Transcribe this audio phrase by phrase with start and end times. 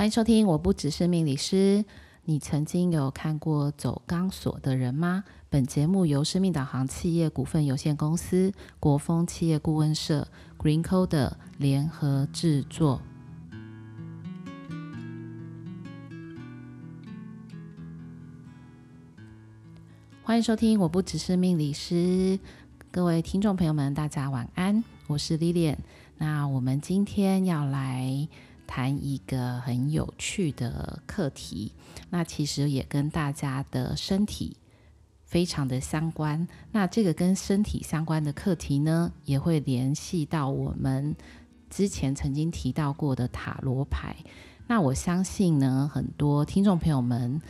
[0.00, 1.84] 欢迎收听，我不只是命理师。
[2.24, 5.24] 你曾经有看过走钢索的人吗？
[5.50, 10.26] 本节目由生命导航企业股份有限公司、国风企业顾问社、
[10.56, 13.02] GreenCoder 联合制作。
[20.22, 22.40] 欢迎收听，我不只是命理师。
[22.90, 25.76] 各位听众朋友们，大家晚安，我是 Lilian。
[26.16, 28.26] 那我们今天要来。
[28.70, 31.72] 谈一个很有趣的课题，
[32.08, 34.56] 那其实也跟大家的身体
[35.24, 36.46] 非常的相关。
[36.70, 41.16] 那这个跟身体相关的课题呢，也会联系到我们
[41.68, 44.14] 之前曾经提到过的塔罗牌。
[44.68, 47.42] 那我相信呢，很多听众朋友们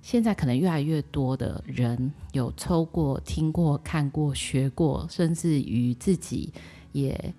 [0.00, 6.52] 现在可能越来越多的人有抽过、听过、看过、学过，甚至于自己
[6.92, 7.34] 也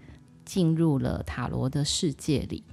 [0.49, 2.63] 进入了塔罗的世界里。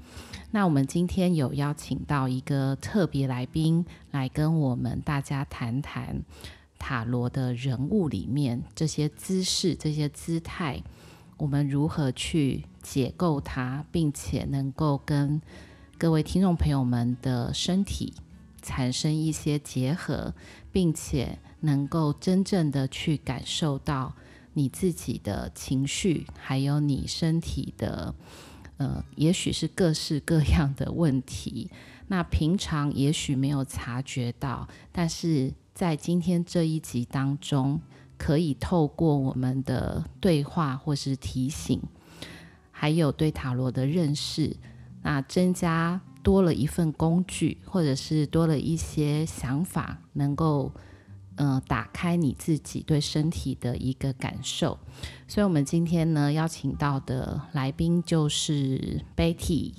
[0.51, 6.25] 那我们今天有邀请到一个特别来宾来跟我们大家谈谈
[6.79, 10.83] 塔罗的人物里面这些姿势、这些姿态，
[11.37, 15.43] 我们如何去解构它，并且能够跟
[15.99, 18.15] 各位听众朋友们的身体
[18.63, 20.33] 产生一些结合，
[20.73, 24.15] 并且能够真正的去感受到
[24.57, 28.15] 你自己的情绪，还有你身体的。
[28.79, 31.71] 呃，也许是各式各样的问题，
[32.09, 37.81] 那平常也许没有察觉到，但是在今天这一集当中，
[38.19, 41.83] 可以透过我们的对话或是提醒，
[42.71, 44.57] 还有对塔罗的认识，
[45.03, 50.73] 那增加多了一份工具，或者是多了一些想法，能够。
[51.39, 54.79] 嗯，打开你自己对身体的一个感受，
[55.29, 59.75] 所以，我们今天呢邀请到的来宾就是 Betty。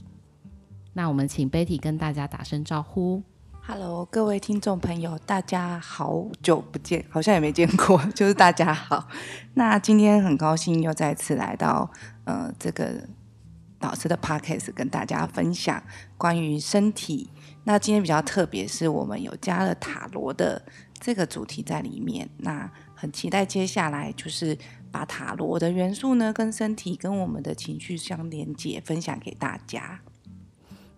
[0.94, 3.23] 那我们请 Betty 跟大家打声招呼。
[3.61, 9.08] Hello，各位听众朋友，大家好久不见，好像也没见过， 就是大家好。
[9.56, 11.91] 那今天很高兴又再次来到
[12.25, 13.07] 呃这个
[13.79, 15.81] 老师的 Podcast，跟大家分享
[16.17, 17.29] 关于身体。
[17.63, 20.62] 那今天比较特别，是我们有加了塔罗的。
[21.00, 24.58] 这个主题在里面，那很期待接下来就是
[24.91, 30.00] 把塔罗的元素呢，跟身体、跟我们的情绪相连接，分享给大家。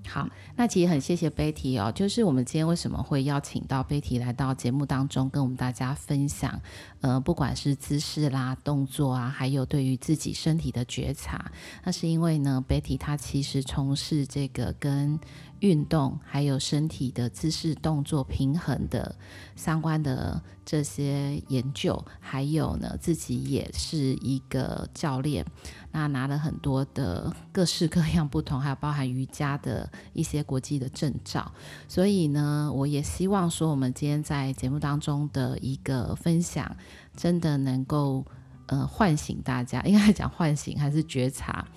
[0.07, 6.59] 好，那其实很谢谢 Betty 哦，就是我们今天为什么会邀请到 Betty 来到节目当中，跟我们大家分享，
[7.01, 11.51] 呃，不管是姿势啦、动作啊，还有对于自己身体的觉察，
[11.83, 15.19] 那是因为呢，Betty 她其实从事这个跟
[15.59, 19.15] 运动还有身体的姿势动作平衡的
[19.55, 25.45] 相关的这些研究，还有呢，自己也是一个教练，
[25.91, 31.51] 那拿了很多的各式各样不同，还有包含瑜伽的一些国际的证照。
[31.87, 36.75] 所以呢，我也希望说，我们今天在节目当中的一个分享，
[37.15, 38.25] 真的能够
[38.67, 41.67] 呃唤醒大家，应该讲唤醒还是觉察？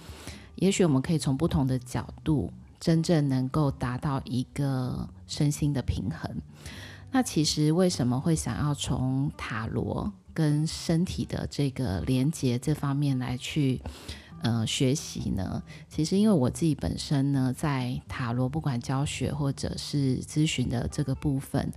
[0.56, 2.52] 也许我们可以从不同的角度。
[2.82, 6.28] 真正能够达到一个身心的平衡。
[7.12, 13.80] 那其实为什么会想要从塔罗跟身体的这个连接这方面来去
[14.42, 15.62] 呃学习呢？
[15.88, 21.72] 其实因为我自己本身呢，在塔罗不管教学或者是咨询的这个部分，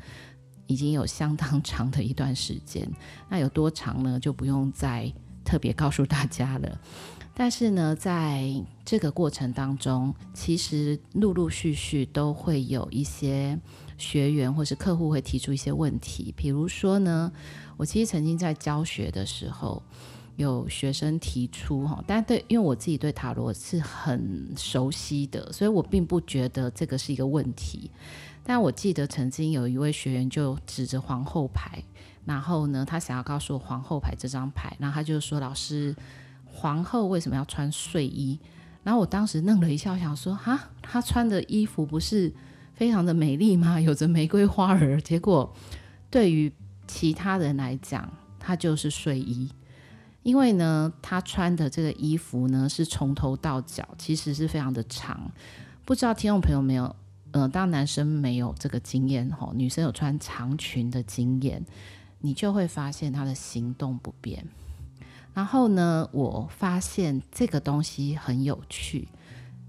[0.65, 2.89] 已经有相当长的一段时间。
[3.29, 4.19] 那有多长呢？
[4.19, 5.13] 就不用再
[5.44, 6.81] 特别告诉大家了。
[7.38, 8.50] 但是呢，在
[8.85, 13.59] 这个过程当中，其实陆陆续续都会有一些
[13.97, 16.34] 学员或是客户会提出一些问题。
[16.38, 17.29] 比如说呢，
[17.75, 19.84] 我其实曾经在教学的时候，
[20.38, 27.91] 有学生提出哈，但对，因为我自己对塔罗是很熟悉的，所以我并不觉得这个是一个问题。
[28.45, 31.84] 但我记得曾经有一位学员就指着皇后牌，
[32.24, 35.94] 然后呢，他想要告诉我皇后牌这张牌，然后他就说：“老师。”
[36.55, 38.39] 皇后为什么要穿睡衣？
[38.83, 42.33] 然后我当时愣了一下，我想说：哈，她穿的衣服不是
[42.73, 43.80] 非常的美丽吗？
[43.80, 45.01] 有着玫瑰花儿。
[45.01, 45.53] 结果
[46.09, 46.51] 对于
[46.88, 48.09] 其他人来讲，
[48.39, 49.50] 她就是睡衣，
[50.24, 55.30] 因为呢，她穿的这个衣服呢是从头到脚，其实是非常的长。
[55.83, 56.95] 不知道听众朋友没有？
[57.31, 61.65] 呃，当男生没有这个经验吼，女生有穿长裙的经验，
[62.19, 64.47] 你就会发现她的行动不便。
[65.35, 69.09] 然后呢，我发现这个东西很有趣，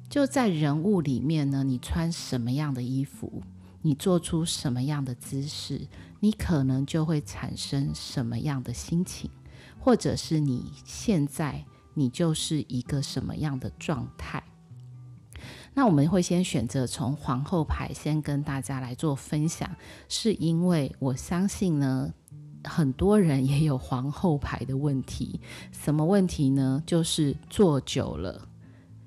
[0.08, 3.42] 就在人物里面呢，你穿什么样的衣服，
[3.82, 5.88] 你做出什么样的姿势，
[6.20, 9.28] 你可能就会产生什么样的心情，
[9.80, 11.64] 或者是你现在
[11.94, 14.44] 你就是一个什么样的状态。
[15.74, 19.68] 那我们会先选择从皇后牌先跟大家来做分享，
[20.08, 22.14] 是因为我相信呢，
[22.66, 25.40] 很多人也有皇后牌的问题。
[25.72, 26.82] 什么问题呢？
[26.84, 28.46] 就是坐久了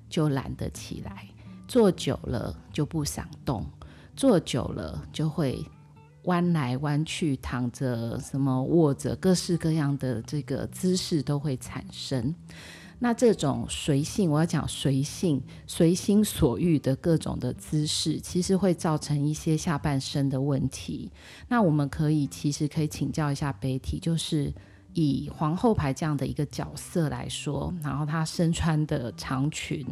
[0.08, 1.28] 就懒得起来，
[1.68, 3.64] 坐久了就不想动，
[4.16, 5.64] 坐久了就会。
[6.24, 12.34] 弯来弯去，躺着，什么卧着，各式各样的这个姿势都会产生。
[13.02, 21.10] 那这种随性，我要讲随性、随心所欲的各种的姿势，其实会造成一些下半身的问题。
[21.48, 24.52] 那我们可以其实可以请教一下 Betty，就是
[24.92, 29.86] 以皇后牌这样的一个角色来说，然后她身穿的长裙，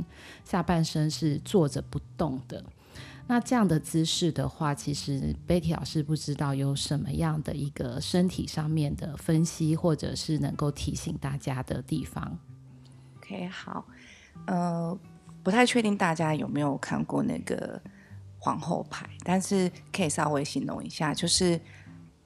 [0.44, 2.62] 下半身是坐着不动的。
[3.26, 12.38] 那这样的姿势的话，其实 Betty 老师不知道有什么样的一个身体上面的分析，或者是能够提醒大家的地方。
[13.28, 13.84] OK，好，
[14.46, 14.98] 呃，
[15.42, 17.78] 不太确定大家有没有看过那个
[18.38, 21.60] 皇后牌，但是可以稍微形容一下，就是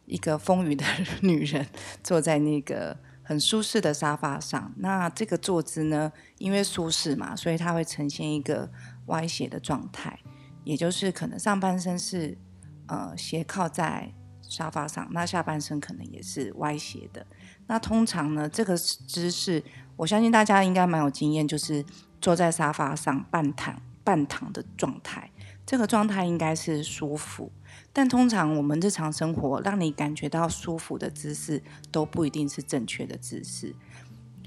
[0.07, 0.85] 一个丰腴的
[1.21, 1.67] 女人
[2.05, 4.73] 坐在那个很舒适的沙发上。
[4.77, 8.71] 那这个坐姿呢，因为舒适嘛，所以它会呈现一个
[9.07, 10.17] 歪斜的状态。
[10.63, 12.39] 也就是可能上半身是
[12.87, 17.27] 呃斜靠在沙发上，那下半身可能也是歪斜的。
[17.67, 19.65] 那通常呢，这个姿势，
[19.97, 21.85] 我相信大家应该蛮有经验，就是
[22.21, 25.31] 坐在沙发上半躺半躺的状态，
[25.65, 27.51] 这个状态应该是舒服。
[27.93, 33.75] 但通常我们日常生活让你感觉到舒服的姿势，都不一定是正确的姿势。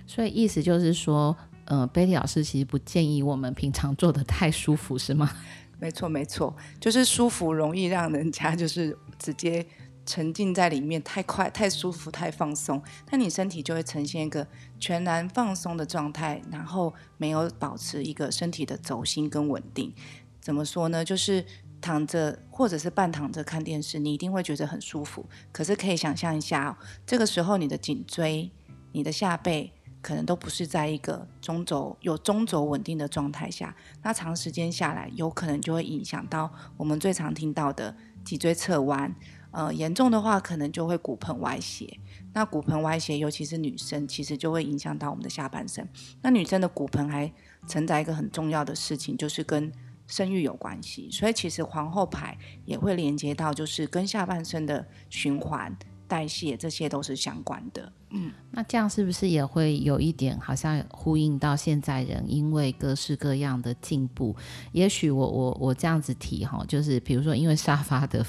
[0.07, 5.31] 所以意思就是说，呃，Betty 老师其实不建议我们平常坐的太舒服，是吗？
[5.79, 9.65] 没错，没错，就是舒服容易让人家就是直接
[10.05, 14.47] 沉浸在里面，太快、太舒服、太放松，那你身体就会呈现一个
[14.79, 19.93] 全然放松的状态，然后没有保持一个身体的轴心跟稳定。
[20.39, 21.03] 怎么说呢？
[21.03, 21.43] 就是
[21.81, 25.25] 躺着或者是半躺着看电视，你一定会觉得很舒服。
[25.51, 28.51] 可是可以想象一下，这个时候你的颈椎、
[28.91, 29.71] 你的下背。
[30.01, 36.47] 可能都不是在一个中轴有中轴稳定的状态下，那长时间下来，有可能就会影响到
[36.77, 39.11] 我们最常听到的脊椎侧弯，
[39.55, 41.97] 呃，严重的话可能就会骨盆歪斜。
[42.33, 45.87] 那骨盆歪斜，尤其是女生，其实就会影响到我们的下半身。
[46.21, 47.31] 那女生的骨盆还
[47.65, 49.71] 承载一个很重要的事情，就是跟
[50.07, 51.09] 生育有关系。
[51.09, 55.75] 所以其实皇后牌也会连接到，就是跟下半身的循环。
[56.07, 64.35] 代谢这些都是相关的，嗯，那这样是不是也会有一点好像呼应到现在人因为各式各样的进步？
[64.71, 68.23] 也许我我我这样子提哈，就是比如说因为沙发的。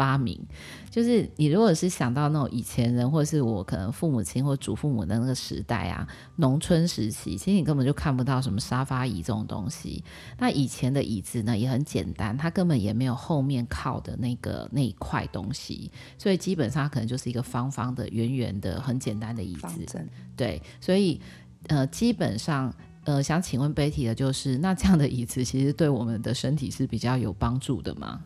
[0.00, 0.40] 发明
[0.88, 10.02] 就是你，如果是想到那种以前人，或者是我可能父母亲或祖父母的那个时代啊，农村时期，其实你根本就看不到什么沙发椅这种东西。
[10.38, 19.86] 那以前的椅子呢也很简单，它根本也没有后面靠的那个那一块东西，所以基本上可能就是一个方方的、圆圆的、很简单的椅子。
[20.34, 21.20] 对，所以
[21.66, 22.74] 呃，基本上
[23.04, 28.22] 呃，想请问 Betty 的就是，那这样的椅子其实对我们的身体是比较有帮助的吗？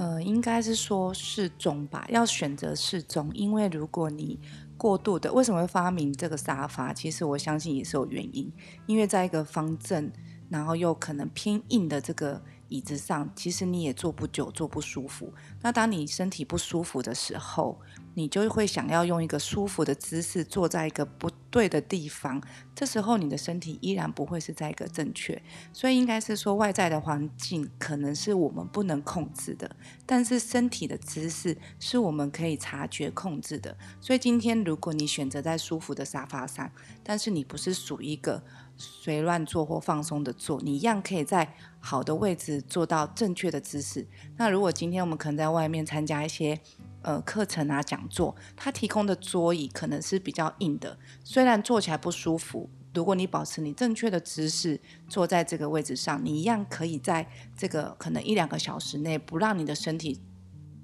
[0.00, 4.40] 呃，应该是说适中吧，要选择适中，因为如果你
[4.78, 6.90] 过度的，为什么会发明这个沙发？
[6.90, 8.50] 其实我相信也是有原因，
[8.86, 10.10] 因为在一个方正，
[10.48, 15.30] 然后又可能偏硬的这个椅子上，其实你也坐不久，坐不舒服。
[15.60, 17.78] 那当你身体不舒服的时候，
[18.14, 22.42] 你就会想要用一个舒服的姿势坐在一个不对的地方，
[22.74, 25.40] 这时候你的身体依然不会是在一个正确，
[25.72, 33.76] 所以应该是说外在的环境可能是我们不能控制的，但是身体的姿势是我们可以察觉控制的。
[34.00, 36.70] 所以今天如果你选择在舒服的沙发上，
[37.02, 38.42] 但是你不是属于一个
[38.76, 44.06] 随乱坐或放松的坐，你一样可以在好的位置做到正确的姿势。
[44.36, 46.60] 那如果今天我们可能在外面参加一些。
[47.02, 52.68] 呃，课程啊，讲座，它提供的桌椅可能是比较硬的，虽然坐起来不舒服。
[52.92, 57.24] 如果你保持你正确的姿势，坐在这个位置上，你一样可以在
[57.56, 60.20] 这个可能一两个小时内，不让你的身体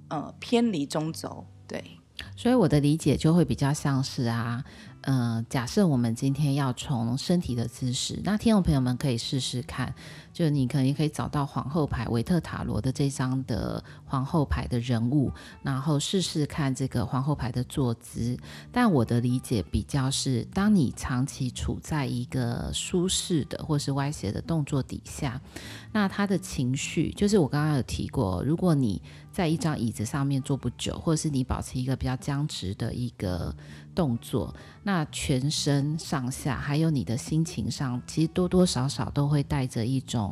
[0.08, 1.44] 呃偏离中轴。
[1.66, 1.82] 对，
[2.36, 4.64] 所以我的理解就会比较像是啊。
[5.02, 9.92] 嗯、呃，假设我们今天要从身体的姿势，那听众朋友们可以试试看，
[10.36, 18.36] 就你可能也可以找到皇后牌维特塔罗的这张的皇后牌的人物，然后试试看这个皇后牌的坐姿。
[18.70, 25.40] 但我的理解比较是，当你长期处在一个舒适的或是歪斜的动作底下，
[25.90, 29.00] 那他的情绪，就是我刚刚有提过，如果你
[29.32, 33.56] 在一张椅子上面坐不久，或者是你保持一个比较僵直的一个。
[33.96, 40.25] 动作，那全身上下还有你的心情上，其实多多少少都会带着一种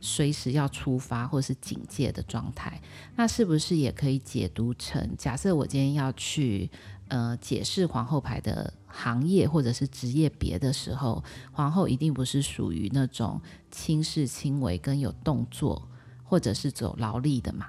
[0.00, 2.80] 随时要出发或是警戒的状态。
[3.16, 6.70] 那是不是也可以解读成，假设我今天要去
[7.08, 13.40] 呃解释皇后牌的行业或者是职业别的时候，皇后一定不是属于那种
[13.70, 15.88] 轻视轻微跟有动作，
[16.24, 17.66] 或者是走劳力的嘛？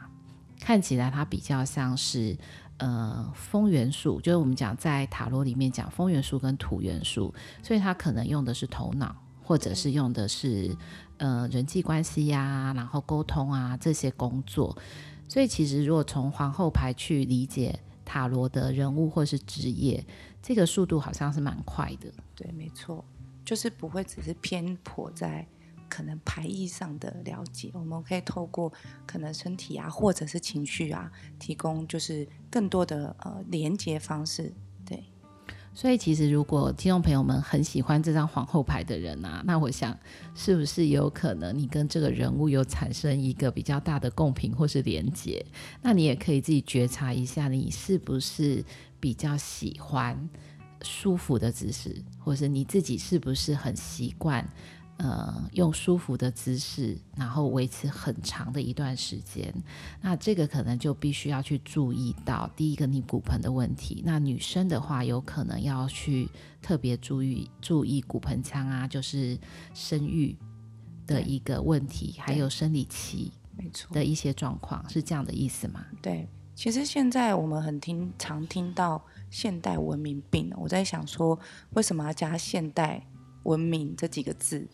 [0.59, 2.37] 看起来它比较像是。
[2.81, 10.73] 呃，风元素就是我们讲在塔罗里面讲风元素跟土元素，所以它可能用的是头脑，或者是用的是
[11.19, 14.75] 呃人际关系呀、然后沟通啊这些工作。
[15.29, 20.03] 所以其实如果从皇后牌去理解塔罗的人物或是职业，
[20.41, 22.11] 这个速度好像是蛮快的。
[22.35, 23.05] 对，没错，
[23.45, 25.47] 就是不会只是偏颇在。
[25.87, 28.71] 可能牌意上的了解，我们可以透过
[29.07, 34.53] 可能身体啊，或者是情绪啊，提供就是更多的呃连接方式。
[35.73, 39.97] 所以其实如果听众朋友们很喜欢这张皇后牌的人啊，那我想
[40.35, 45.45] 是不是有可能你跟这个人物有产生一个比较大的共频或是连接？
[45.81, 48.63] 那你也可以自己觉察一下，你是不是
[48.99, 50.29] 比较喜欢
[50.81, 54.45] 舒服的姿势，或是你自己是不是很习惯？
[54.99, 59.53] 呃，用舒服的姿势，然后维持很长的一段时间，
[60.01, 64.03] 那这个可能就必须要去注意到第一个你骨盆的问题。
[64.05, 66.27] 那女生的话，有可能要去
[66.61, 69.39] 特别注意注意骨盆腔啊，就是
[69.73, 70.35] 生育
[71.07, 75.85] 的一个问题，还有生理期没错的一些状况，是这样的意思吗？
[76.01, 81.39] 对，其实现在我们很听常听到现代文明病，我在想说，
[81.69, 83.07] 为什么要加现代
[83.43, 84.67] 文明这几个字？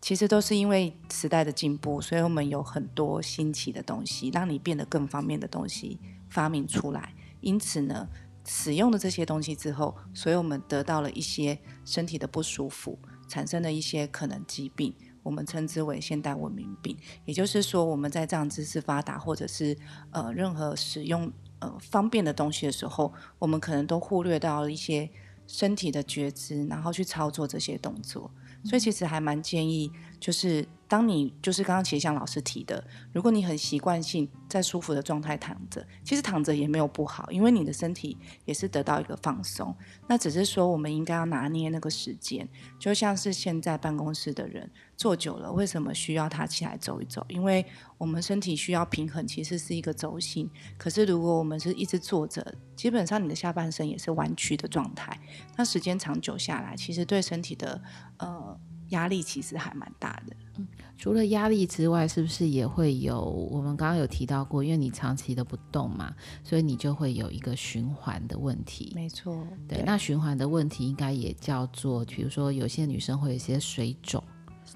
[0.00, 7.12] 其实都是因为时代的进步，所以我们有很多新奇的东西，让你变得更方便的东西发明出来。
[7.40, 8.08] 因此呢，
[8.44, 16.96] 使用了这些东西之后，所以我们得到了一些身体的不舒服，产生了一些可能疾病，我们称之为现代文明病。
[17.24, 19.76] 也就是说，我们在这样知识发达或者是
[20.12, 25.10] 呃任何使用呃方便的东西的时候，我们可能都忽略到了一些
[25.46, 28.30] 身体的觉知，然后去操作这些动作。
[28.64, 39.74] 所以其实还蛮建议，就是当你就是刚刚其实像老师提的，如果你很习惯性在舒服的状态躺着，其实躺着也没有不好，因为你的身体也是得到一个放松。
[40.06, 42.48] 那只是说我们应该要拿捏那个时间，
[42.78, 47.24] 就像是现在办公室的人坐久了，为什么需要他起来走一走？
[47.30, 47.64] 因为
[47.96, 50.50] 我们身体需要平衡，其实是一个轴心。
[50.76, 55.18] 可是如果我们是一直坐着，基本上你的下半身也是弯曲的状态，
[55.56, 57.80] 那时间长久下来，其实对身体的
[58.18, 58.60] 呃。
[58.88, 60.34] 压力其实还蛮大的。
[60.56, 63.20] 嗯，除了压力之外，是不是也会有？
[63.20, 68.90] 我们刚刚有提到过，因为你长期的不动嘛，所以你就会有一个循环的问题。
[68.94, 69.76] 没错，对。
[69.76, 74.24] 对，那循环的问题应该也叫做，比如说有些女生会有一些水肿，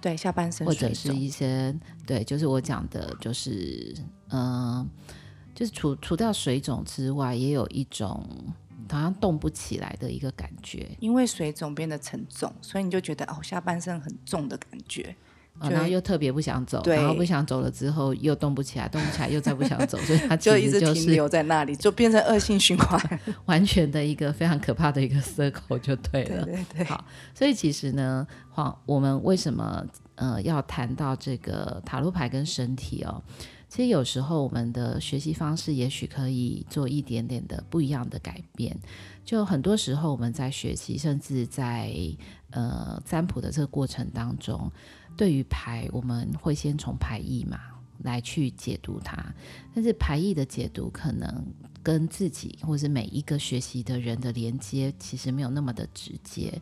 [0.02, 1.75] 对，下半身或者是一些
[2.06, 3.94] 对，就是我讲的，就是
[4.28, 4.90] 嗯、呃，
[5.54, 8.28] 就是除除掉水肿之外，也有一种。
[8.90, 15.16] 好像动不起来的一个感觉，因为水肿变得沉重，所以你就觉得哦，下半身很重的感觉，
[15.61, 23.00] 哦、然后又特别不想走，然后不想走了之后又动不起来，动不起来又再不想走，所以 他就是、就一直停留在那里，就变成恶性循环，
[23.47, 26.44] 完全的一个非常可怕的一个 circle 就对了。
[26.44, 27.04] 对对对，好，
[27.35, 29.85] 所以其实呢，黄我们为什么
[30.16, 33.23] 呃要谈到这个塔罗牌跟身体哦？
[33.69, 38.76] 其实有时候我们的学习方式也许可以做一点点的不一样的改变。
[39.25, 41.95] 就很多时候我们在学习，甚至在
[42.50, 44.71] 呃占卜的这个过程当中，
[45.16, 47.59] 对于牌我们会先从牌意嘛
[48.02, 49.16] 来去解读它，
[49.75, 51.47] 但是牌意的解读可能
[51.83, 56.61] 跟自己或是每一个学习的人的连接其实没有那么的直接。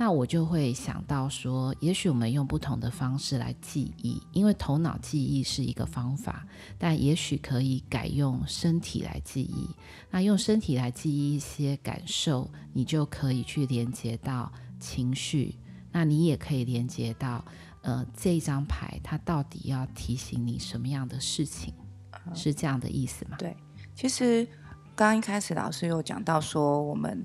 [0.00, 6.46] 那我就会想到说，也许我们用不同的方式来记忆，因为头脑记忆是一个方法，
[6.78, 9.68] 但也许可以改用身体来记忆。
[10.10, 15.58] 那用身体来记忆一些感受，你就可以去连接到情绪。
[15.92, 17.44] 那你也可以连接到，
[17.82, 21.74] 呃，这一张牌它到底要提醒你什么样的事情？
[22.34, 23.36] 是这样的意思吗？
[23.38, 23.54] 对，
[23.94, 24.46] 其实
[24.96, 27.22] 刚刚一开始老师有讲到说我们。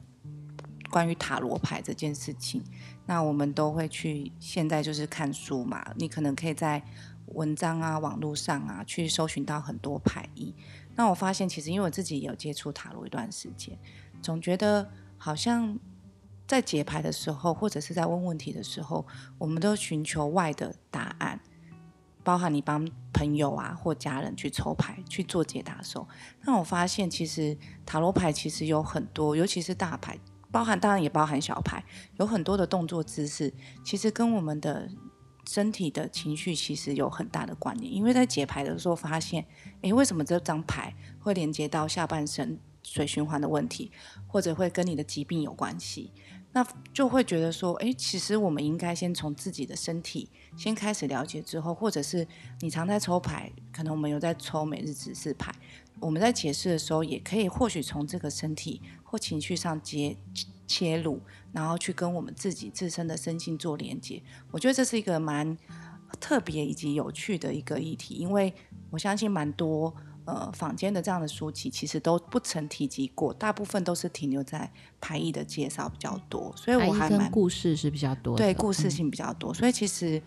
[0.95, 2.63] 关于塔罗牌这件事情，
[3.05, 4.31] 那我们都会去。
[4.39, 6.81] 现在就是看书嘛，你可能可以在
[7.33, 10.55] 文章啊、网络上啊去搜寻到很多牌意。
[10.95, 13.77] 那我发现，其实因为我自己有接触塔罗一段时间，
[14.21, 15.77] 总觉得好像
[16.47, 19.05] 在解牌的时候，或者是在问问题的时候，
[19.37, 21.41] 我们都寻求外的答案，
[22.23, 26.07] 包含你帮朋友啊或家人去抽牌去做解答的时候，
[26.45, 30.17] 那我发现其实塔罗牌其实有很多，尤其是大牌。
[30.55, 31.83] 包含当然也包含小牌，
[32.17, 34.89] 有很多的动作姿势，其实跟我们的
[35.45, 37.93] 身体的情绪其实有很大的关联。
[37.93, 39.45] 因为在解牌的时候发现，
[39.81, 43.91] 诶，为什么这张牌会连接到下半身水循环的问题，
[44.27, 46.13] 或者会跟你的疾病有关系？
[46.53, 52.25] 那就会觉得说，诶，其实我们应该先从自己的身体先开始了解，之后，或者是
[52.61, 55.53] 你常在抽牌，可能我们有在抽每日指示牌，
[55.99, 60.17] 我们在解释的时候，也可以或许从这个身体或情绪上接
[60.67, 61.21] 切入，
[61.51, 64.21] 然后去跟我们自己自身的身心做连接。
[64.51, 65.57] 我觉得这是一个蛮
[66.19, 68.53] 特别以及有趣的一个议题，因为
[68.89, 69.93] 我相信蛮多。
[70.27, 74.67] 呃，坊间的这样的书籍其实都不曾提及过，大部分都是停留在
[74.99, 80.19] 排异的介绍比较多，所以我还蛮故事是比较多，对，故事性比较多，嗯、所以其实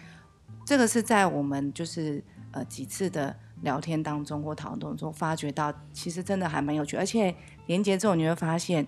[0.65, 2.23] 这个是在我们就是
[2.53, 7.35] 呃几次的聊天当中或讨论中发觉到，其实真的还蛮有趣，而且
[7.67, 8.87] 连接之后你会发现，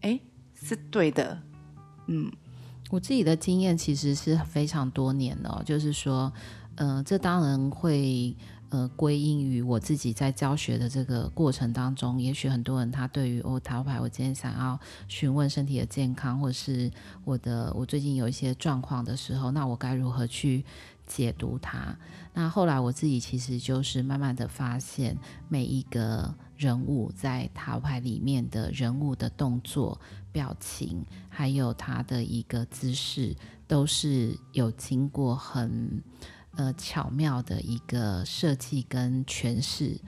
[0.00, 0.18] 哎，
[0.54, 1.40] 是对的，
[2.06, 2.30] 嗯，
[2.90, 6.32] 我自己的经验其实是非常多年了，就是说，
[6.76, 8.36] 呃，这当然会。
[8.72, 16.90] 呃，归因于我自己在教学的这个过程当中，也许很多人他对于哦塔罗牌，我今天想要询问身体的健康，或是
[17.26, 20.64] 我的我最近有一些状况的时候，那我该如何去
[21.14, 21.96] 解读它？
[22.32, 30.00] 那后来我自己其实就是慢慢的发现，每一个人物在塔罗牌里面的人物的动作、
[30.32, 36.02] 表情，还有他的一个姿势，都是有经过很。
[36.54, 39.98] 呃，巧妙的一个设计跟诠释，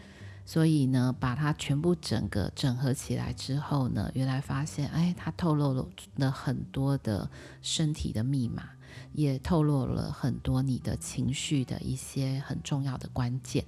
[0.44, 5.72] 所以呢，把它全部整个整合起来之后呢，原来发现，哎，它透露
[6.16, 7.30] 了很多的
[7.62, 8.68] 身体的密码，
[9.14, 13.64] 也透露了很多你的情绪的一些很重要的关键。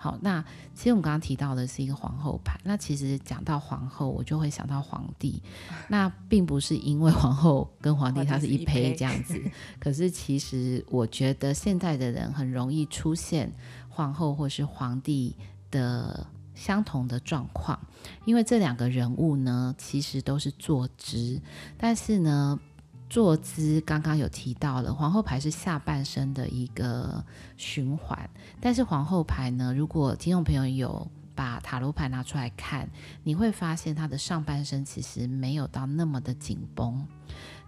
[0.00, 0.40] 好，那
[0.74, 2.60] 其实我们刚刚提到的是一个皇后牌。
[2.62, 5.42] 那其实讲到皇后，我就会想到皇帝。
[5.90, 9.42] 那并不是因为皇后跟皇帝他是一胚这样 子，
[9.80, 13.52] 可是其实我觉得现在的人很容易出现
[13.88, 15.34] 皇后或是皇帝
[15.72, 17.76] 的相同的状况，
[18.24, 21.40] 因为这两个人物呢，其实都是坐姿，
[21.76, 22.60] 但是呢。
[23.08, 27.24] 坐姿刚刚有提到了，皇后牌是下半身的一个
[27.56, 28.28] 循环，
[28.60, 32.88] 但是皇后牌呢，如果听众朋友有把塔罗牌拿出来看，
[33.22, 37.06] 你会发现它的上半身其实没有到那么的紧绷。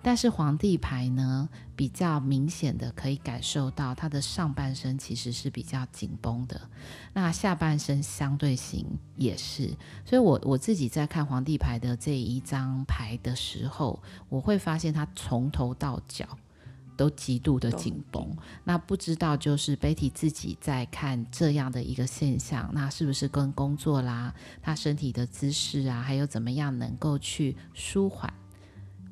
[0.02, 6.60] 但是皇帝牌呢，比较明显的可以感受到他的上半身其实是比较紧绷的，
[7.12, 8.86] 那下半身相对型
[9.16, 9.68] 也是。
[10.04, 16.26] 所以我我自己在看皇帝牌的这一张牌的时候，我会发现他从头到脚
[16.96, 18.34] 都极度的紧绷。
[18.64, 28.32] 那不知道就是 Betty 自己在看这样的一个现象，那是不是跟工作啦、他身体的姿势啊，还有怎么样能够去舒缓？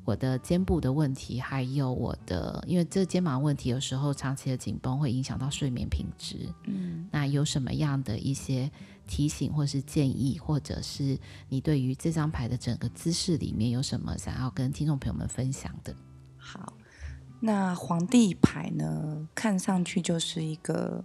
[0.05, 6.51] 我的肩部的问题，还有我的，因为这肩膀问题有时候长期的紧绷会影响到睡眠品质。
[6.65, 8.71] 嗯，那有什么样的一些
[9.05, 15.95] 提醒，或是建议，或者是你对于这张牌的整个姿势里面有什么想要跟听众朋友们分享的？
[16.37, 16.73] 好，
[17.39, 21.03] 那皇帝牌呢，看上去就是一个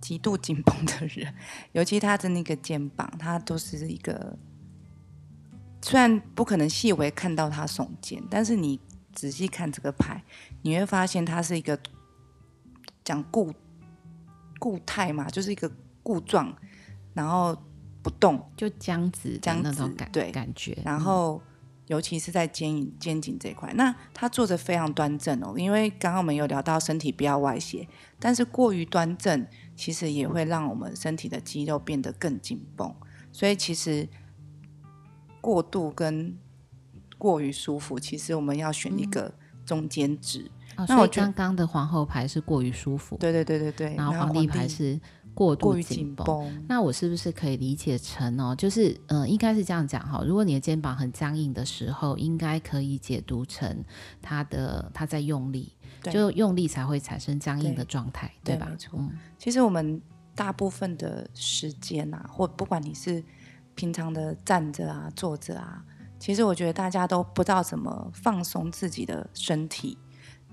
[0.00, 1.34] 极度紧绷的人，
[1.72, 4.38] 尤其他的那个肩膀，他都是一个。
[5.88, 8.78] 虽然不可能细微看到他耸肩，但是你
[9.14, 10.22] 仔细看这个牌，
[10.60, 11.80] 你会发现它是一个
[13.02, 13.50] 讲固
[14.58, 15.72] 固态嘛，就是一个
[16.02, 16.54] 固状，
[17.14, 17.56] 然后
[18.02, 20.76] 不动，就僵直这样那种感对感觉。
[20.84, 21.40] 然后
[21.86, 32.94] 尤其是在肩颈肩颈这一块，那他坐着非常端正哦，因为刚刚我们有聊到身体不要歪斜，但是过于端正其实也会让我们身体的肌肉变得更紧绷，
[33.32, 34.06] 所以其实。
[35.40, 36.36] 过度跟
[37.16, 39.32] 过于舒服，其实我们要选一个
[39.66, 40.50] 中间值。
[40.86, 43.96] 那我刚刚的皇后牌是过于舒服，对对对对对。
[43.96, 45.00] 然后皇帝牌是
[45.34, 46.64] 过度紧绷。
[46.68, 50.22] 那我是不是可以理解成哦，就是嗯、呃，应该是这样讲哈。
[50.24, 53.84] 如果你的肩膀很僵硬的时候，应该可以解读成
[54.22, 55.72] 他的他在用力，
[56.04, 58.68] 就用力才会产生僵硬的状态，对，对吧？
[58.70, 59.00] 没错。
[59.00, 60.00] 嗯、其实我们
[60.36, 63.24] 大部分的时间啊，或不管你是。
[63.78, 65.84] 平常的站着啊，坐着啊，
[66.18, 69.96] 其实我觉得大家都不知道怎么放松自己的身体。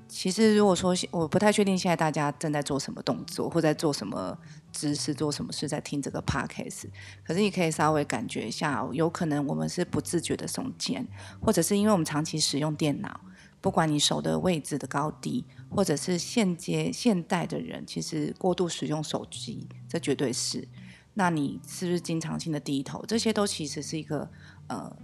[0.07, 4.37] 其实如果说我不太确定现在大家正在做什么动作，或在做什么
[4.71, 6.83] 姿势，做什么事，在听这个 podcast。
[7.23, 11.07] 可是你可以稍微感觉一下，有可能我们是不自觉的耸肩，
[11.41, 13.19] 或者是因为我们长期使用电脑，
[13.59, 20.67] 不管你手的位置的高低，或者是现阶现代的人，其实过度使用手机，这绝对是。
[21.15, 23.03] 那你是不是经常性的低头？
[23.07, 24.29] 这些都其实是一个
[24.67, 24.95] 呃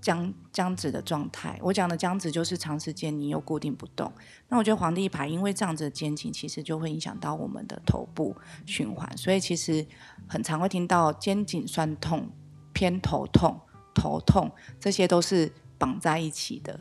[0.00, 1.58] 僵僵直的状态。
[1.62, 4.12] 我讲的僵直就是长时间你又固定不动。
[4.48, 8.34] 那我觉得皇帝牌因为这样子的肩颈，其实就会影响到我们的头部
[8.66, 9.86] 循环，所以其实
[10.28, 12.28] 很常会听到肩颈酸痛、
[12.72, 13.60] 偏头痛、
[13.94, 16.80] 头痛，这些都是绑在一起的。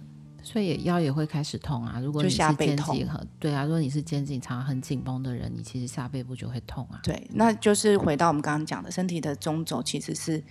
[0.52, 2.00] 所以也腰也会开始痛啊。
[2.00, 7.00] 如果你是肩颈很对啊，如果你是肩颈常很紧绷的人，你其实下背部就会痛啊。
[7.04, 10.44] 对，那就是回到我们刚刚讲的，身体的中轴其实是。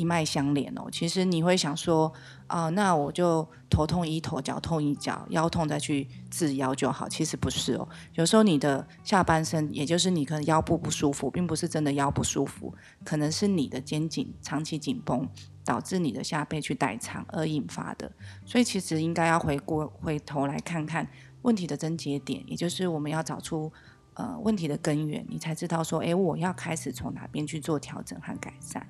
[0.00, 2.10] 一脉相连哦，其实你会想说，
[2.46, 7.06] 啊、那我就头痛医头，脚痛医脚，腰痛再去治腰就好。
[7.06, 15.28] 其实不是哦，有时候你的下半身，也就是你可能腰部不舒服，并不是真的腰不舒服，可能是你的肩颈长期紧绷，
[15.66, 18.10] 导致你的下背去代偿而引发的。
[18.46, 21.06] 所以其实应该要回过回头来看看
[21.42, 23.70] 问题的症结点，也就是我们要找出
[24.14, 28.88] 呃问题的根源，你才知道说，诶，我要开始从哪边去做调整和改善。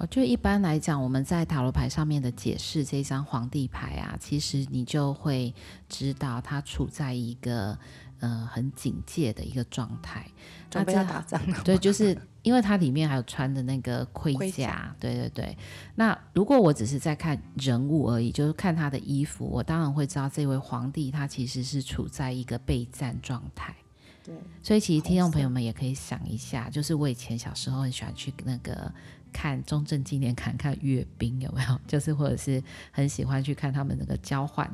[0.00, 5.54] 哦，就一般来讲，我们在塔罗牌上面的解释，这张皇帝牌啊，其实你就会
[5.90, 7.78] 知道他处在一个
[8.20, 10.26] 呃很警戒的一个状态。
[10.70, 11.60] 准备要打仗了。
[11.62, 14.96] 对，就是因为它里面还有穿的那个盔甲，盔甲。
[14.98, 15.58] 对对对。
[15.96, 23.76] 那如果我只是在看人物而已，就是看他的衣服，我当然会知道这位皇帝他其实是处在一个备战状态。
[24.24, 24.34] 对。
[24.62, 28.90] 所以其实听众朋友们也可以想一下，就是我以前小时候很喜欢去那个。
[29.32, 31.80] 看中正纪念馆看阅兵有没有？
[31.86, 34.70] 就是或者是很喜欢去看他们那个交换，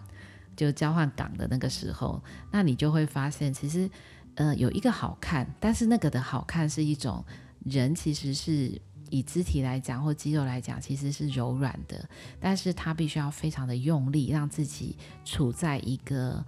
[0.56, 3.88] 就交换岗的那个时候，那你就会发现，其实
[4.34, 7.24] 呃有一个好看，但是那个的好看是一种
[7.64, 12.08] 人其实是以肢体来讲或肌肉来讲，其实是柔软的，
[12.40, 16.44] 但是他必须要非常的用力，让自己处在一个。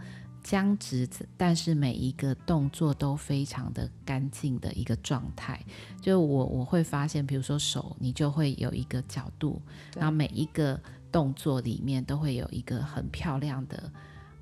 [0.48, 1.06] 僵直，
[1.36, 5.62] 但是每一个动作都非常的干净的一个状态。
[6.00, 9.60] 就我我会发现，比如说手，你就会有一个角度，
[9.94, 10.80] 然后每一个
[11.12, 13.92] 动作里面都会有一个很漂亮的，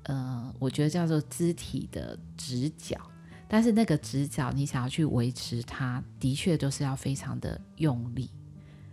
[0.03, 2.97] 呃，我觉得叫做肢体的直角。
[3.49, 8.29] 但是那个直角，你想要去维持它，的确都是要非常的用力。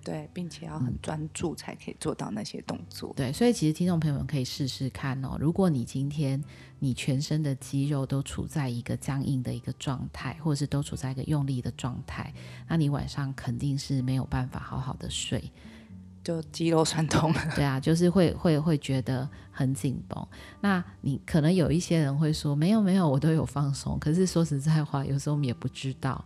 [0.04, 3.12] 对，并且要很专注才可以做到那些动作。
[3.16, 5.38] 对，所以其实听众朋友们可以试试看哦。
[5.40, 6.40] 如果你今天
[6.78, 12.32] 你全身的肌肉都处在一个僵硬的一个状态，或者是都处在一个用力的状态，
[12.68, 15.50] 那你晚上肯定是没有办法好好的睡，
[16.22, 17.32] 就肌肉酸痛。
[17.56, 20.28] 对啊，就是会会会觉得很紧绷。
[20.60, 23.98] 那你可能有一些人会说，没有没有，我都有放松。
[23.98, 26.22] 可是说实在话，有时候我们也不知道。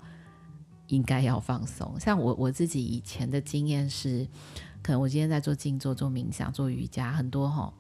[0.88, 1.98] 应该要放松。
[1.98, 4.26] 像我我自己以前的经验是，
[4.82, 7.72] 可能我今天在做静坐、做冥想、做瑜伽，很多哈，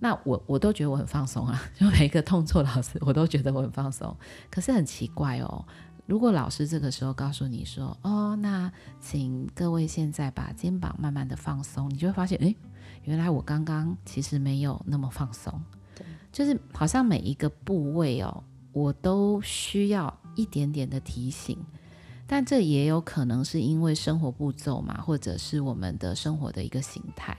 [0.00, 1.60] 那我我都觉得我很放松啊。
[1.74, 4.14] 就每一个动作老师，我都觉得我很放松。
[4.50, 5.64] 可是很奇怪哦，
[6.06, 12.56] 如果老师这个时候告诉你说：“哦，那请各位现在把肩膀慢慢的放松”，你就会发现，诶，
[13.04, 15.52] 原来我刚刚其实没有那么放松。
[15.94, 21.58] 对，就是好像每一个部位哦，我都需要一点点的提醒。
[22.30, 27.36] 但这也有可能是因为生活步骤嘛，或者是我们的生活的一个形态，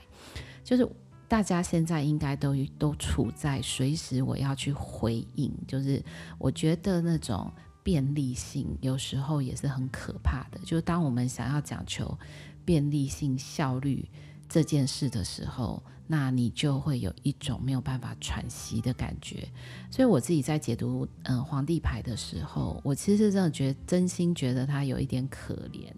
[0.64, 0.86] 就是
[1.28, 6.02] 大家现在应该都都处在随时我要去回应，就是
[6.38, 7.50] 我觉得那种
[7.84, 12.18] 便利性有时候也是很可怕的，就是当我们想要讲求
[12.64, 14.04] 便利性、效率
[14.50, 15.82] 这件事的时候。
[16.12, 19.48] 那你就会有一种没有办法喘息的感觉，
[19.92, 25.88] 所以我自己在解读嗯、呃、皇帝牌的时候，我其实真的觉得真心觉得他有一点可怜。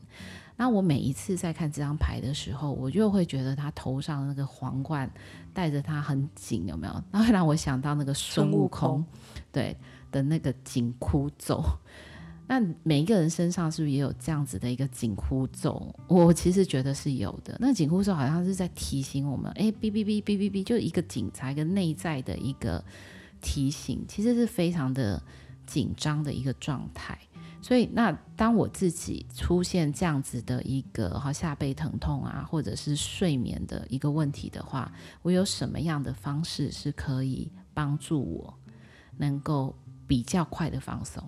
[0.54, 5.10] 那我每一次在看这张牌的时候，我就会觉得他头上那个皇冠
[5.54, 7.02] 戴着他很紧，有没有？
[7.10, 9.02] 那会让我想到那个孙悟空，
[9.50, 9.74] 对
[10.10, 11.64] 的那个紧箍咒。
[12.46, 15.94] 那每一个人身上是不是也有这样子的一个紧箍咒？
[16.09, 17.57] 我其实觉得是有的。
[17.59, 22.85] 那紧箍咒好像是在提醒我们，哎，哔哔哔哔哔哔，就一个警察，一个内在的一个
[23.40, 25.22] 提醒，其实是非常的
[25.66, 27.18] 紧张的一个状态。
[27.62, 38.52] 所以，那当我自己出现这样子的一个哈下背疼痛啊，或者是睡眠的一个问题的话，我有什么样的方式是可以帮助我
[39.16, 39.72] 能够
[40.09, 41.22] 比较快的放松？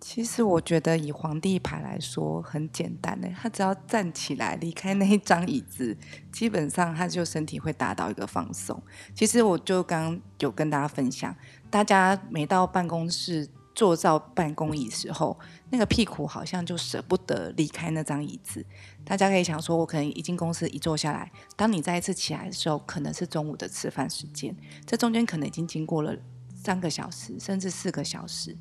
[0.00, 5.96] 其实我觉得以皇帝牌来说很简单的，他只要站起来离开那一张椅子，
[6.32, 8.80] 基本上他就身体会达到一个放松。
[9.14, 11.34] 其实我就刚有跟大家分享，
[11.68, 15.38] 大家每到办公室坐到办公椅时候，
[15.70, 18.64] 那个屁股好像就舍不得离开那张椅子。
[19.04, 24.56] 大家可以想说，我可能一进公司一坐下来，当你再一次起来的时候，可能是中午的吃饭时间，
[24.86, 26.16] 这中间可能已经经过了
[26.54, 28.56] 三个小时甚至四个小时。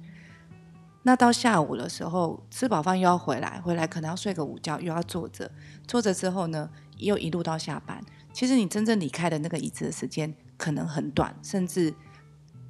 [1.07, 5.49] 那到下午的时候，吃饱饭又要回来，回来可能要睡个午觉，又要坐着，
[5.87, 8.03] 坐着之后呢，又一路到下班。
[8.33, 11.95] 其实你真正离开的那个椅子的时间可能很短，甚至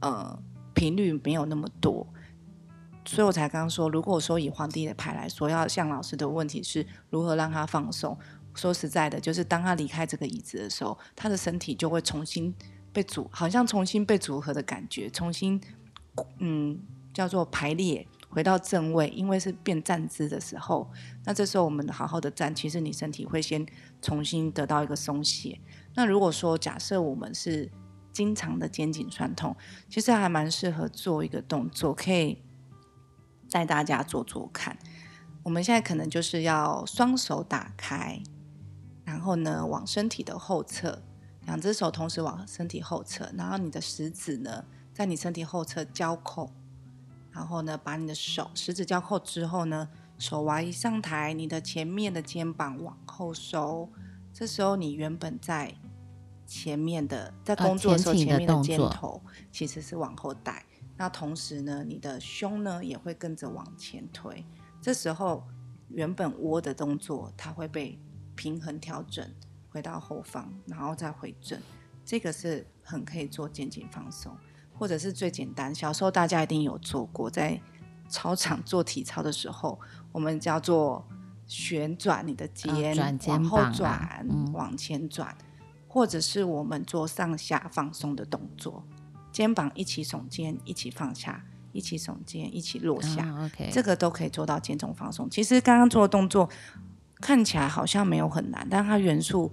[0.02, 0.38] 呃
[0.76, 2.06] 频率没有那么多。
[3.06, 8.16] 所以我才刚刚说，如果说以皇帝的牌来说，要向老师的问题是如何让他放松。
[8.54, 12.54] 说实在的，就是当他离开这个椅子的时候，他的身体就会重新
[12.94, 15.60] 被组，好像重新被组合的感觉，重新
[16.38, 16.80] 嗯
[17.12, 19.08] 叫做排列回到正位。
[19.10, 20.90] 因为是变站姿的时候，
[21.26, 23.66] 那这时候我们好好的站，其实你身体会先
[24.02, 25.60] 重新得到一个松懈。
[25.96, 27.72] 那如果说假设我们是
[28.12, 29.56] 经常的肩颈酸痛，
[29.90, 32.44] 其实还蛮适合做一个动作，可以。
[33.50, 34.78] 带大家做做看，
[35.42, 38.22] 我们现在可能就是要双手打开，
[39.06, 41.02] 然后呢往身体的后侧，
[41.46, 46.52] 两只手同时往身体后侧，然后你的食指呢在你身体后侧交扣，
[47.38, 53.88] 然后呢把你的手食指交扣之后呢，手腕一上抬，你的前面的肩膀往后收，
[54.34, 55.72] 这时候你原本在
[56.48, 59.22] 前面的在工作的时候前面的肩头
[59.52, 60.66] 其实是往后带。
[60.98, 64.44] 那同时呢，你的胸呢也会跟着往前推，
[64.82, 65.44] 这时候
[65.90, 68.00] 原本窝的动作，它会被
[68.34, 69.24] 平衡调整
[69.70, 71.62] 回到后方，然后再回正。
[72.04, 74.36] 这个是很可以做肩颈放松，
[74.78, 77.60] 或者是最简单，小时候大家一定有做过，在
[78.08, 79.80] 操场做体操的时候，
[80.12, 81.06] 我们叫做
[81.46, 82.96] 旋转你的肩，
[83.28, 85.36] 往后转，嗯，往前转，
[85.88, 88.84] 或者是我们做上下放松的动作。
[89.32, 93.30] 肩膀一起耸肩，一起放下，一起耸肩，一起落下。
[93.32, 93.72] Oh, okay.
[93.72, 95.30] 这个都可以做到肩中放松。
[95.30, 96.50] 其实刚刚做的动作
[97.22, 99.52] 看起来好像没有很难，但它元素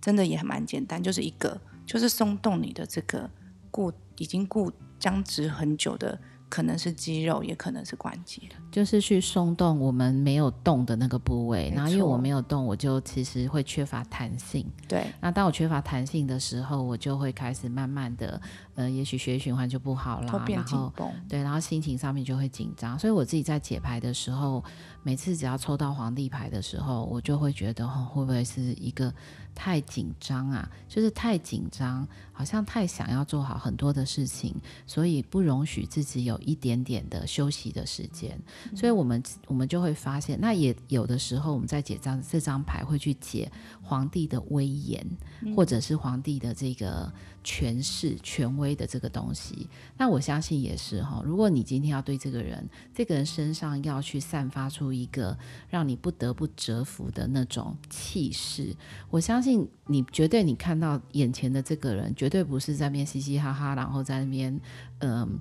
[0.00, 3.28] 真的也蛮简单，就是一个就是松动你的这个
[3.70, 6.16] 固已经固僵直很久的。
[6.50, 11.72] 可能是肌肉，也可能是关节，就是去松动我们没有动的那个部位。
[11.72, 14.66] 然后因为我没有动，我就其实会缺乏弹性。
[14.88, 15.06] 对。
[15.20, 18.42] 那当我缺乏弹性的时候，我就会开始慢慢的，
[18.74, 20.26] 呃，也许血液循环就不好了。
[20.26, 20.92] 然后
[21.28, 22.98] 对，然后心情上面就会紧张。
[22.98, 24.64] 所以我自己在解牌的时候，
[25.04, 29.14] 每次只要抽到皇帝牌的时候，我就会觉得，哦，会不会是一个。
[29.52, 32.06] 太紧张啊，就是太紧张，
[32.40, 34.54] 好像太想要做好很多的事情，
[34.86, 38.40] 所以不容许自己有一点点的休息的时间。
[38.70, 45.06] 嗯、所以我们我们就会发现，那也有的时候我们在解张这张牌会去解皇帝的威严，
[45.42, 49.68] 嗯、或者是皇帝的这个权势、权威的这个东西。
[49.96, 55.36] 那我相信也是哈，如果你今天要对这个人，这个人身上要去散发出一个
[55.68, 58.74] 让你不得不折服的那种气势，
[59.10, 59.68] 我相信。
[59.86, 64.60] 你绝对，你看到眼前的这个人，绝对不是在那边嘻嘻哈哈，然后在那边，
[65.00, 65.40] 嗯、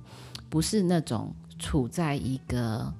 [0.49, 2.91] 不是那种处在一个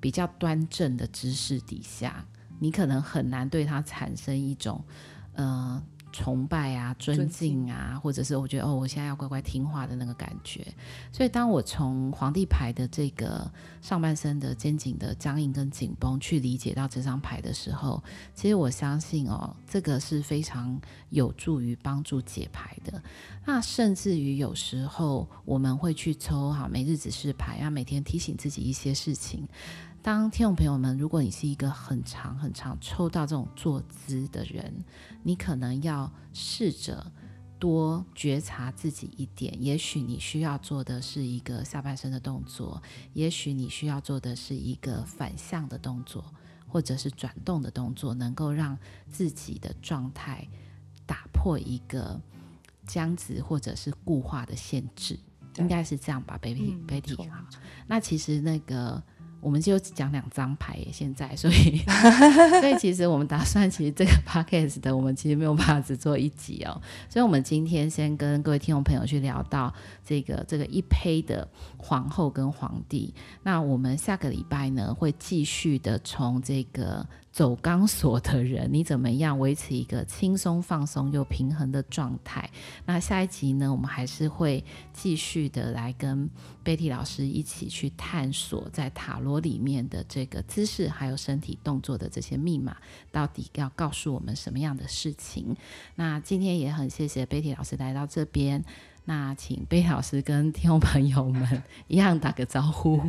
[0.00, 2.26] 比较端正的姿势底下，
[2.58, 4.82] 你可能很难对他产生一种，
[5.34, 5.80] 嗯、
[6.18, 10.66] 崇拜啊，尊敬啊，或者是我觉得哦，我现在要乖乖听话的那个感觉。
[11.12, 13.48] 所以，当我从皇帝牌的这个
[13.80, 18.02] 上半身的肩颈的僵硬跟紧绷去理解到这张牌的时候，
[18.34, 23.00] 其实我相信哦，这个是非常有助于帮助解牌的。
[23.44, 29.46] 那甚至于有时候我们会去抽哈每日指示牌啊，每天提醒自己一些事情。
[30.08, 34.82] 当听众朋友们，如果你是一个很长很长抽到这种坐姿的人，
[35.22, 37.12] 你可能要试着
[37.58, 39.54] 多觉察自己一点。
[39.62, 46.24] 也许你需要做的是一个下半身的动作，也许你需要做的是一个反向的动作，
[46.66, 48.78] 或者是转动的动作，能够让
[49.10, 50.48] 自己的状态
[51.04, 52.18] 打破一个
[52.86, 55.20] 僵直或者是固化的限制。
[55.58, 57.44] 应该是这样吧，Betty，Betty，好。
[57.86, 59.02] 那其实那个。
[59.40, 61.78] 我们就讲两张牌耶，现在， 所以，
[62.60, 66.80] 所以其实我们打算，其实这个 p o c a s t 的，我们其实没有办法只做一集哦。
[67.08, 69.72] 所以，我们今天先跟各位听众朋友去聊到
[70.04, 71.46] 这个这个一胚的
[71.76, 73.14] 皇后跟皇帝。
[73.42, 77.06] 那我们下个礼拜呢，会继续的从这个。
[77.38, 82.50] 走钢索的人，你怎么样维持一个轻松、放松又平衡的状态？
[82.84, 86.28] 那下一集呢，我们还是会继续的来跟
[86.64, 92.76] Betty 老师一起去探索，在塔罗里面的这个姿势还有身体动作的这些密码，
[93.12, 95.56] 到底要告诉我们什么样的事情？
[95.94, 98.64] 那今天也很谢谢 Betty 老师来到这边，
[99.04, 103.00] 那请 Betty 老师跟听众朋友们一样打个招呼。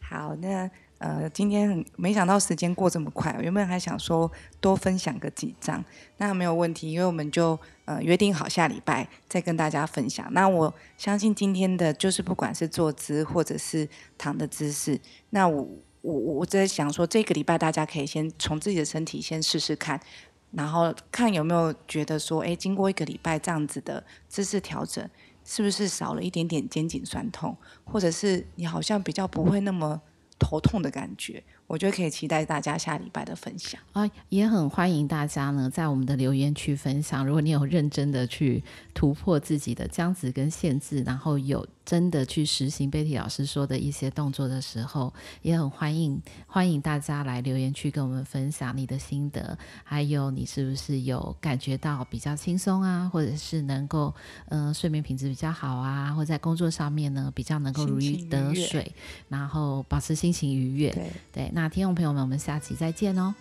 [0.00, 0.70] 好，那。
[1.04, 5.84] 呃，今天没想到时间过这么快，原本还想说多分享个几张，
[6.16, 10.26] 那没有问题，因为我们就呃约定好下礼拜再跟大家分享。
[10.32, 13.86] 那我相信今天的就是不管是坐姿或者是
[14.16, 15.68] 躺的姿势，那我
[16.00, 20.00] 我我在想说这个礼拜大家可以先从自己的身体先试试看。
[20.52, 25.06] 然后看有没有觉得说，哎，经过一个礼拜这样子的姿势调整，
[25.44, 30.00] 是不是少了一点点肩颈酸痛，或者是你好像比较不会那么
[30.38, 31.42] 头痛的感觉？
[31.66, 37.24] 我觉得可以期待大家下礼拜的分享啊，也很欢迎大家呢在我们的留言区分享。
[37.26, 54.14] 如果你有认真的去突破自己的僵子跟限制，然后有真的去实行 Betty 老师说的一些动作的时候，也很欢迎欢迎大家来留言区跟我们分享你的心得，还有你是不是有感觉到比较轻松啊，或者是能够
[54.48, 58.94] 嗯、呃、睡眠品质比较好啊，或在工作上面呢比较能够如鱼得水，
[59.28, 60.90] 然后保持心情愉悦。
[60.90, 61.53] 对对。
[61.56, 63.32] 那听众朋友们，我们下期再见哦。